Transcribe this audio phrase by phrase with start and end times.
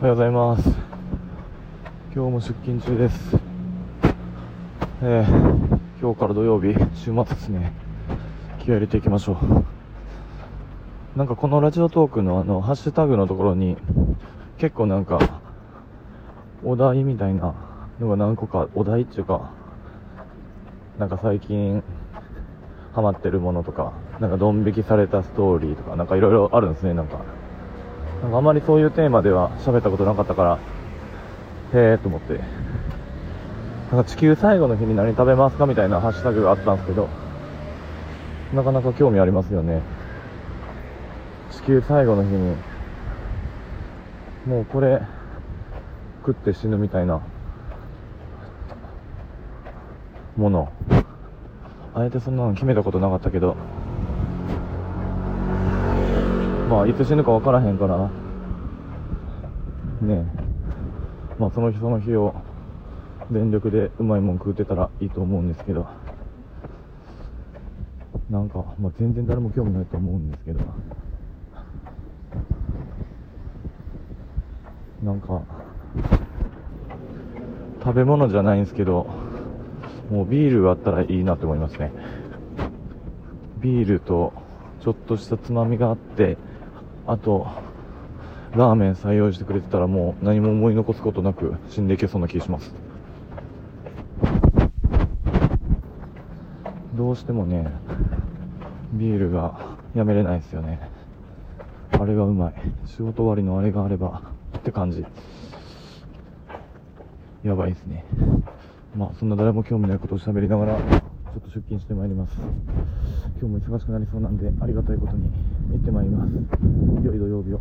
[0.00, 0.66] おはようございます。
[2.14, 3.36] 今日も出勤中です。
[5.02, 7.74] えー、今日から土曜日週末ですね。
[8.60, 11.18] 気合入れていきましょう。
[11.18, 13.76] なんかこのラジオトークのあのハッシュタグのところに
[14.56, 15.42] 結構なんか
[16.64, 17.54] お題みたいな
[18.00, 19.52] のが何個かお題っていうか
[20.98, 21.84] なんか最近
[22.94, 27.18] ハマってるものとかなんかドン引きされたストーリーとかなんかいろいろあるんですねなんか。
[28.22, 30.58] なんかあまりそういうテーマでは喋ったことなかったか
[31.72, 32.40] らへえと思って。
[33.90, 37.08] なんか地球最後の日に何食べますかみたいなハッシュタグがあったんですけど
[38.54, 39.82] なかなか興味ありますよね。
[41.50, 42.56] 地球最後の日に
[44.46, 45.02] もうこれ
[46.24, 47.20] 食って死ぬみたいな
[50.36, 50.72] もの。
[51.92, 53.56] あえてそんなの決めたことなかったけど
[56.70, 57.98] まあいつ死ぬか分からへんから。
[57.98, 58.08] ね
[60.08, 60.24] え。
[61.36, 62.32] まあその日その日を
[63.32, 65.88] 全力でうまいもん食うてたらいいと思うんですけど。
[68.30, 70.60] なんか、まあ、全然誰も興味ないと思うんですけど。
[75.02, 75.42] なんか
[77.82, 79.08] 食べ物じゃないんですけど
[80.10, 81.90] もうビールがあったらいいなって思いますね。
[83.60, 84.32] ビールと
[84.82, 86.36] ちょっとしたつまみがあって
[87.10, 87.48] あと
[88.54, 92.72] ラーメン採用してくれてたらもう何も思い残すことなく死んでいけそうな気がします。
[96.94, 97.68] どうしてもね
[98.92, 100.88] ビールがやめれないですよね。
[101.90, 102.54] あれがうまい。
[102.86, 104.22] 仕事終わりのあれがあれば
[104.58, 105.04] って感じ。
[107.42, 108.04] やばいですね。
[108.96, 110.84] まあそんな誰も興味ないことを喋りながらちょ
[111.38, 112.36] っと出勤してまいります。
[113.40, 115.28] 今日も忙しくなりそうなんでありがたいことに。
[115.70, 116.32] 行ってまいります。
[117.04, 117.60] 良い土曜日を。